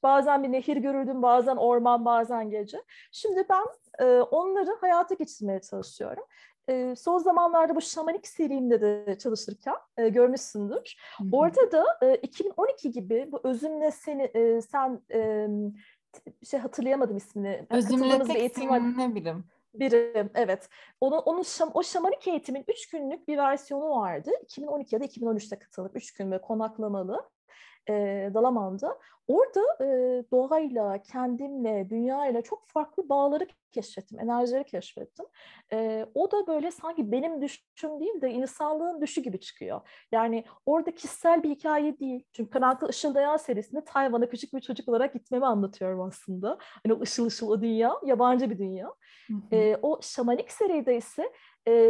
bazen 0.03 0.43
bir 0.43 0.53
nehir 0.53 0.77
görürdüm, 0.77 1.23
bazen 1.23 1.57
orman, 1.57 2.05
bazen 2.05 2.51
gece. 2.51 2.83
Şimdi 3.13 3.45
ben 3.51 3.65
e, 3.99 4.21
onları 4.21 4.77
hayata 4.81 5.15
geçirmeye 5.15 5.61
çalışıyorum. 5.61 6.25
E, 6.69 6.95
son 6.97 7.19
zamanlarda 7.19 7.77
bu 7.77 7.81
şamanik 7.81 8.29
serimde 8.29 8.81
de 8.81 9.19
çalışırken 9.19 9.77
e, 9.97 10.09
görmüşsündür. 10.09 10.97
Orada 11.33 11.73
da 11.73 11.85
e, 12.03 12.15
2012 12.15 12.91
gibi 12.91 13.29
bu 13.33 13.41
özümle 13.45 13.91
seni 13.91 14.23
e, 14.23 14.63
sen 14.63 15.01
e, 15.13 15.49
şey 16.51 16.61
hatırlayamadım 16.61 17.17
ismini. 17.17 17.67
Özümle 17.71 18.19
tek 18.19 18.37
eğitim 18.37 18.69
var. 18.69 18.83
ne 18.97 19.15
birim? 19.15 19.45
Birim, 19.75 20.31
evet. 20.35 20.69
Onun, 21.01 21.19
onun 21.19 21.43
şam, 21.43 21.71
o 21.75 21.83
şamanik 21.83 22.29
eğitimin 22.29 22.65
üç 22.69 22.89
günlük 22.89 23.29
bir 23.29 23.39
versiyonu 23.39 23.91
vardı. 23.91 24.31
2012 24.43 24.95
ya 24.95 25.01
da 25.01 25.05
2013'te 25.05 25.59
katılıp 25.59 25.97
üç 25.97 26.15
gün 26.15 26.31
ve 26.31 26.41
konaklamalı 26.41 27.31
e, 27.89 27.95
Dalaman'da. 28.35 28.99
Orada 29.29 29.85
e, 29.85 29.87
doğayla, 30.33 31.03
kendimle, 31.03 31.91
dünyayla 31.91 32.43
çok 32.43 32.69
farklı 32.69 33.09
bağları 33.09 33.47
keşfettim, 33.71 34.21
enerjileri 34.21 34.65
keşfettim. 34.65 35.27
E, 35.73 36.07
o 36.15 36.31
da 36.31 36.47
böyle 36.47 36.71
sanki 36.71 37.13
benim 37.13 37.43
düşüm 37.43 38.01
değil 38.01 38.21
de 38.21 38.31
insanlığın 38.31 39.01
düşü 39.01 39.21
gibi 39.21 39.41
çıkıyor. 39.41 39.81
Yani 40.13 40.45
orada 40.67 40.95
kişisel 40.95 41.43
bir 41.43 41.51
hikaye 41.51 41.99
değil. 41.99 42.25
Çünkü 42.33 42.51
Karanlıkta 42.51 42.89
Işıldayan 42.89 43.37
serisinde 43.37 43.85
Tayvan'a 43.85 44.29
küçük 44.29 44.55
bir 44.55 44.61
çocuk 44.61 44.89
olarak 44.89 45.15
gitmemi 45.15 45.47
anlatıyorum 45.47 46.01
aslında. 46.01 46.59
Hani 46.61 46.95
o 46.95 47.01
ışıl 47.01 47.27
ışıl 47.27 47.49
o 47.49 47.61
dünya, 47.61 47.93
yabancı 48.05 48.51
bir 48.51 48.59
dünya. 48.59 48.87
Hı 49.27 49.35
hı. 49.35 49.57
E, 49.57 49.77
o 49.83 49.99
şamanik 50.03 50.51
seride 50.51 50.97
ise 50.97 51.33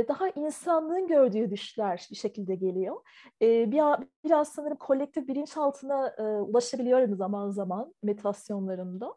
daha 0.08 0.28
insanlığın 0.28 1.06
gördüğü 1.06 1.50
düşler 1.50 2.06
bir 2.10 2.16
şekilde 2.16 2.54
geliyor. 2.54 2.96
Bir, 3.42 4.06
biraz 4.24 4.48
sanırım 4.48 4.76
kolektif 4.76 5.28
bilinçaltına 5.28 6.14
ulaşabiliyorum 6.48 7.10
zaman 7.28 7.50
zaman 7.50 7.94
meditasyonlarımda. 8.02 9.14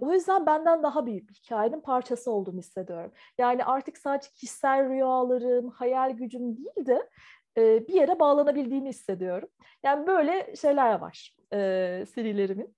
o 0.00 0.12
yüzden 0.12 0.46
benden 0.46 0.82
daha 0.82 1.06
büyük 1.06 1.28
bir 1.30 1.34
hikayenin 1.34 1.80
parçası 1.80 2.30
olduğumu 2.30 2.58
hissediyorum. 2.58 3.12
Yani 3.38 3.64
artık 3.64 3.98
sadece 3.98 4.28
kişisel 4.30 4.88
rüyalarım, 4.88 5.70
hayal 5.70 6.10
gücüm 6.10 6.56
değil 6.56 6.86
de 6.86 7.08
bir 7.56 7.94
yere 7.94 8.18
bağlanabildiğimi 8.20 8.88
hissediyorum. 8.88 9.48
Yani 9.82 10.06
böyle 10.06 10.56
şeyler 10.56 10.98
var 10.98 11.36
serilerimin 12.06 12.76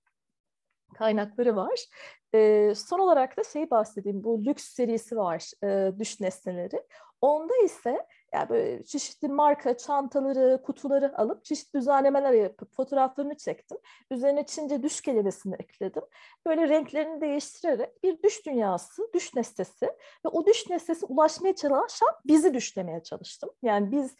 kaynakları 0.95 1.55
var. 1.55 1.85
E, 2.33 2.73
son 2.75 2.99
olarak 2.99 3.37
da 3.37 3.43
şey 3.43 3.71
bahsedeyim. 3.71 4.23
Bu 4.23 4.45
lüks 4.45 4.63
serisi 4.63 5.17
var. 5.17 5.51
E, 5.63 5.99
düş 5.99 6.19
nesneleri. 6.19 6.83
Onda 7.21 7.53
ise 7.63 8.07
yani 8.33 8.49
böyle 8.49 8.83
çeşitli 8.83 9.27
marka 9.27 9.77
çantaları, 9.77 10.61
kutuları 10.63 11.17
alıp 11.17 11.45
çeşitli 11.45 11.79
düzenlemeler 11.79 12.31
yapıp 12.31 12.75
fotoğraflarını 12.75 13.37
çektim. 13.37 13.77
Üzerine 14.11 14.45
Çince 14.45 14.83
düş 14.83 15.01
kelimesini 15.01 15.55
ekledim. 15.59 16.03
Böyle 16.45 16.69
renklerini 16.69 17.21
değiştirerek 17.21 18.03
bir 18.03 18.23
düş 18.23 18.45
dünyası, 18.45 19.09
düş 19.13 19.35
nesnesi 19.35 19.85
ve 20.25 20.29
o 20.31 20.45
düş 20.45 20.69
nesnesi 20.69 21.05
ulaşmaya 21.05 21.55
çalışan 21.55 22.09
bizi 22.25 22.53
düşlemeye 22.53 23.03
çalıştım. 23.03 23.49
Yani 23.63 23.91
biz 23.91 24.15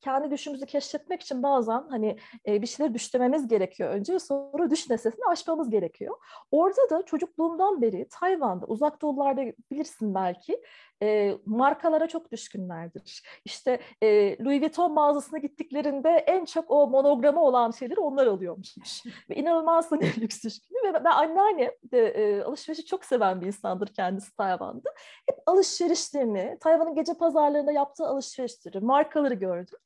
kendi 0.00 0.30
düşümüzü 0.30 0.66
keşfetmek 0.66 1.22
için 1.22 1.42
bazen 1.42 1.84
hani 1.90 2.18
e, 2.46 2.62
bir 2.62 2.66
şeyler 2.66 2.94
düşlememiz 2.94 3.48
gerekiyor 3.48 3.90
önce 3.90 4.18
sonra 4.18 4.70
düş 4.70 4.90
nesnesini 4.90 5.24
aşmamız 5.28 5.70
gerekiyor. 5.70 6.16
Orada 6.50 6.90
da 6.90 7.04
çocukluğumdan 7.04 7.82
beri 7.82 8.08
Tayvan'da 8.10 8.66
uzak 8.66 9.02
doğularda 9.02 9.42
bilirsin 9.70 10.14
belki 10.14 10.62
e, 11.02 11.38
markalara 11.46 12.08
çok 12.08 12.32
düşkünlerdir. 12.32 13.22
İşte 13.44 13.80
e, 14.02 14.38
Louis 14.44 14.62
Vuitton 14.62 14.92
mağazasına 14.92 15.38
gittiklerinde 15.38 16.08
en 16.08 16.44
çok 16.44 16.70
o 16.70 16.86
monogramı 16.86 17.40
olan 17.40 17.70
şeyleri 17.70 18.00
onlar 18.00 18.26
alıyormuş. 18.26 18.76
ve 19.30 19.34
inanılmaz 19.34 19.92
hani 19.92 20.20
lüks 20.20 20.44
düşkünü 20.44 20.78
ve 20.88 21.04
ben 21.04 21.10
anneannem 21.10 21.70
de 21.92 22.06
e, 22.06 22.42
alışverişi 22.42 22.84
çok 22.84 23.04
seven 23.04 23.40
bir 23.40 23.46
insandır 23.46 23.88
kendisi 23.88 24.36
Tayvan'da. 24.36 24.90
Hep 25.28 25.38
alışverişlerini, 25.46 26.58
Tayvan'ın 26.60 26.94
gece 26.94 27.14
pazarlarında 27.14 27.72
yaptığı 27.72 28.06
alışverişleri, 28.06 28.80
markaları 28.80 29.34
gördüm. 29.34 29.78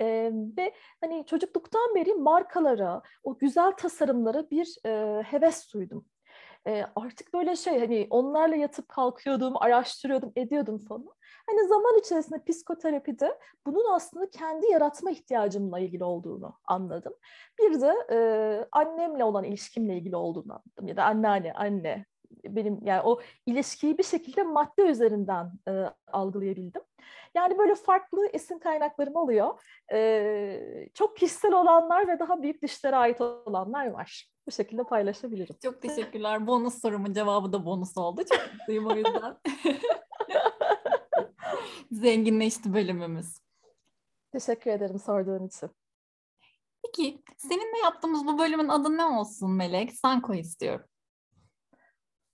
E, 0.00 0.30
ve 0.56 0.74
hani 1.00 1.26
çocukluktan 1.26 1.94
beri 1.94 2.14
markalara, 2.14 3.02
o 3.24 3.38
güzel 3.38 3.72
tasarımlara 3.72 4.50
bir 4.50 4.76
e, 4.86 5.22
heves 5.22 5.74
duydum 5.74 6.06
e, 6.66 6.84
artık 6.96 7.34
böyle 7.34 7.56
şey 7.56 7.78
hani 7.78 8.06
onlarla 8.10 8.56
yatıp 8.56 8.88
kalkıyordum, 8.88 9.54
araştırıyordum, 9.56 10.32
ediyordum 10.36 10.78
falan. 10.78 11.14
Hani 11.46 11.68
zaman 11.68 11.98
içerisinde 11.98 12.44
psikoterapide 12.44 13.38
bunun 13.66 13.94
aslında 13.94 14.30
kendi 14.30 14.66
yaratma 14.66 15.10
ihtiyacımla 15.10 15.78
ilgili 15.78 16.04
olduğunu 16.04 16.58
anladım. 16.64 17.14
Bir 17.58 17.80
de 17.80 17.94
e, 18.10 18.18
annemle 18.72 19.24
olan 19.24 19.44
ilişkimle 19.44 19.96
ilgili 19.96 20.16
olduğunu 20.16 20.52
anladım. 20.52 20.88
Ya 20.88 20.96
da 20.96 21.04
anneanne, 21.04 21.52
anne, 21.52 22.06
benim 22.44 22.78
yani 22.82 23.02
o 23.02 23.20
ilişkiyi 23.46 23.98
bir 23.98 24.02
şekilde 24.02 24.42
madde 24.42 24.82
üzerinden 24.82 25.52
e, 25.68 25.72
algılayabildim. 26.12 26.82
Yani 27.34 27.58
böyle 27.58 27.74
farklı 27.74 28.26
esin 28.32 28.58
kaynaklarım 28.58 29.16
oluyor. 29.16 29.62
E, 29.92 30.90
çok 30.94 31.16
kişisel 31.16 31.52
olanlar 31.52 32.08
ve 32.08 32.18
daha 32.18 32.42
büyük 32.42 32.62
dişlere 32.62 32.96
ait 32.96 33.20
olanlar 33.20 33.86
var. 33.86 34.31
Bu 34.46 34.50
şekilde 34.50 34.84
paylaşabilirim. 34.84 35.56
Çok 35.62 35.82
teşekkürler. 35.82 36.46
Bonus 36.46 36.80
sorumun 36.80 37.12
cevabı 37.12 37.52
da 37.52 37.66
bonus 37.66 37.96
oldu. 37.96 38.22
Çok 38.32 38.52
mutluyum 38.52 38.86
o 38.86 38.94
yüzden. 38.94 39.36
Zenginleşti 41.92 42.74
bölümümüz. 42.74 43.38
Teşekkür 44.32 44.70
ederim 44.70 44.98
sorduğun 44.98 45.46
için. 45.46 45.70
Peki 46.84 47.22
seninle 47.36 47.78
yaptığımız 47.84 48.26
bu 48.26 48.38
bölümün 48.38 48.68
adı 48.68 48.96
ne 48.96 49.04
olsun 49.04 49.50
Melek? 49.50 49.92
Sen 49.92 50.20
koy 50.20 50.40
istiyorum. 50.40 50.86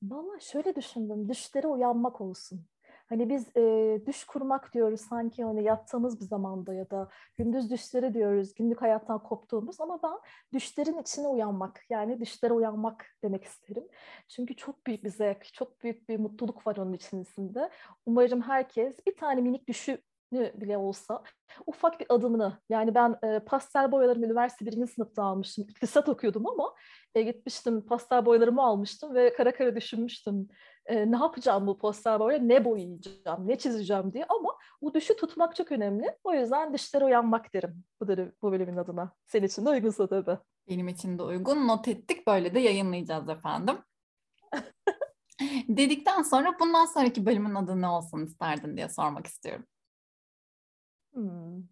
Valla 0.02 0.40
şöyle 0.40 0.76
düşündüm. 0.76 1.28
Düşlere 1.28 1.66
uyanmak 1.66 2.20
olsun. 2.20 2.66
Hani 3.08 3.28
biz 3.28 3.56
e, 3.56 4.00
düş 4.06 4.24
kurmak 4.24 4.74
diyoruz 4.74 5.00
sanki 5.00 5.44
hani 5.44 5.64
yattığımız 5.64 6.20
bir 6.20 6.24
zamanda 6.24 6.74
ya 6.74 6.90
da 6.90 7.08
gündüz 7.38 7.70
düşleri 7.70 8.14
diyoruz 8.14 8.54
günlük 8.54 8.82
hayattan 8.82 9.22
koptuğumuz 9.22 9.80
ama 9.80 10.02
ben 10.02 10.18
düşlerin 10.52 10.98
içine 10.98 11.28
uyanmak 11.28 11.84
yani 11.90 12.20
düşlere 12.20 12.52
uyanmak 12.52 13.06
demek 13.22 13.44
isterim. 13.44 13.88
Çünkü 14.28 14.56
çok 14.56 14.86
büyük 14.86 15.04
bir 15.04 15.10
zevk, 15.10 15.54
çok 15.54 15.82
büyük 15.82 16.08
bir 16.08 16.18
mutluluk 16.18 16.66
var 16.66 16.76
onun 16.76 16.92
içerisinde. 16.92 17.70
Umarım 18.06 18.42
herkes 18.42 19.06
bir 19.06 19.16
tane 19.16 19.40
minik 19.40 19.68
düşü 19.68 19.98
bile 20.32 20.78
olsa 20.78 21.22
ufak 21.66 22.00
bir 22.00 22.06
adımını 22.08 22.58
yani 22.68 22.94
ben 22.94 23.16
e, 23.24 23.38
pastel 23.38 23.92
boyalarımı 23.92 24.26
üniversite 24.26 24.66
birinci 24.66 24.92
sınıfta 24.92 25.22
almıştım. 25.22 25.66
İktisat 25.68 26.08
okuyordum 26.08 26.46
ama 26.46 26.74
e, 27.14 27.22
gitmiştim 27.22 27.86
pastel 27.86 28.26
boyalarımı 28.26 28.62
almıştım 28.62 29.14
ve 29.14 29.32
kara 29.32 29.54
kara 29.54 29.76
düşünmüştüm. 29.76 30.48
E, 30.86 31.10
ne 31.10 31.16
yapacağım 31.16 31.66
bu 31.66 31.78
pastel 31.78 32.20
boya, 32.20 32.38
ne 32.38 32.64
boyayacağım, 32.64 33.48
ne 33.48 33.58
çizeceğim 33.58 34.12
diye 34.12 34.24
ama 34.28 34.56
bu 34.82 34.94
düşü 34.94 35.16
tutmak 35.16 35.56
çok 35.56 35.72
önemli. 35.72 36.16
O 36.24 36.34
yüzden 36.34 36.74
dişlere 36.74 37.04
uyanmak 37.04 37.54
derim 37.54 37.84
bu, 38.00 38.06
bu 38.42 38.52
bölümün 38.52 38.76
adına. 38.76 39.12
Senin 39.26 39.46
için 39.46 39.66
de 39.66 39.70
uygunsa 39.70 40.06
tabii. 40.06 40.38
Benim 40.68 40.88
için 40.88 41.18
de 41.18 41.22
uygun. 41.22 41.68
Not 41.68 41.88
ettik. 41.88 42.26
Böyle 42.26 42.54
de 42.54 42.60
yayınlayacağız 42.60 43.28
efendim. 43.28 43.78
Dedikten 45.68 46.22
sonra 46.22 46.54
bundan 46.60 46.86
sonraki 46.86 47.26
bölümün 47.26 47.54
adı 47.54 47.80
ne 47.80 47.88
olsun 47.88 48.24
isterdin 48.24 48.76
diye 48.76 48.88
sormak 48.88 49.26
istiyorum. 49.26 49.66
Hmm. 51.18 51.62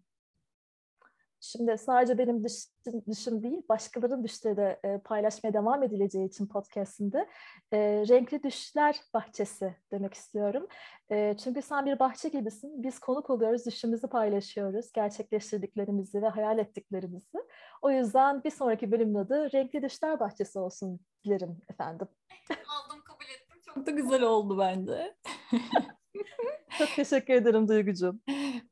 Şimdi 1.39 1.77
sadece 1.77 2.17
benim 2.17 2.43
dışım, 2.43 3.03
dışım 3.09 3.43
değil, 3.43 3.61
başkalarının 3.69 4.23
düşleri 4.23 4.57
de 4.57 4.79
e, 4.83 4.97
paylaşmaya 4.97 5.53
devam 5.53 5.83
edileceği 5.83 6.27
için 6.27 6.47
podcastinde 6.47 7.29
e, 7.71 7.77
renkli 8.07 8.43
düşler 8.43 9.01
bahçesi 9.13 9.75
demek 9.91 10.13
istiyorum. 10.13 10.67
E, 11.11 11.35
çünkü 11.43 11.61
sen 11.61 11.85
bir 11.85 11.99
bahçe 11.99 12.29
gibisin. 12.29 12.83
Biz 12.83 12.99
konuk 12.99 13.29
oluyoruz, 13.29 13.65
düşümüzü 13.65 14.07
paylaşıyoruz, 14.07 14.91
gerçekleştirdiklerimizi 14.91 16.21
ve 16.21 16.27
hayal 16.27 16.59
ettiklerimizi. 16.59 17.37
O 17.81 17.91
yüzden 17.91 18.43
bir 18.43 18.51
sonraki 18.51 18.91
bölümün 18.91 19.15
adı 19.15 19.51
Renkli 19.53 19.81
Düşler 19.81 20.19
Bahçesi 20.19 20.59
olsun 20.59 20.99
dilerim 21.25 21.57
efendim. 21.69 22.07
Aldım, 22.49 23.01
kabul 23.03 23.25
ettim. 23.25 23.61
Çok 23.65 23.85
da 23.85 23.91
güzel 23.91 24.21
oldu 24.21 24.57
bence. 24.59 25.15
Çok 26.77 26.89
teşekkür 26.95 27.33
ederim 27.33 27.67
Duygucuğum. 27.67 28.19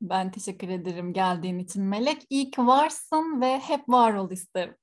Ben 0.02 0.32
teşekkür 0.32 0.70
ederim 0.70 1.13
geldiğin 1.13 1.60
için 1.60 1.84
Melek. 1.84 2.22
İyi 2.30 2.52
ki 2.52 2.67
varsın 2.67 3.41
ve 3.41 3.60
hep 3.60 3.89
var 3.89 4.13
ol 4.13 4.32
isterim. 4.32 4.76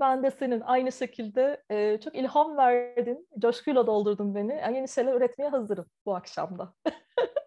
Ben 0.00 0.22
de 0.22 0.30
senin 0.30 0.60
aynı 0.60 0.92
şekilde 0.92 1.62
e, 1.70 2.00
çok 2.00 2.14
ilham 2.14 2.56
verdin, 2.56 3.28
coşkuyla 3.38 3.86
doldurdun 3.86 4.34
beni. 4.34 4.52
Yeni 4.74 4.88
şeyler 4.88 5.14
üretmeye 5.14 5.50
hazırım 5.50 5.86
bu 6.06 6.14
akşamda. 6.14 6.74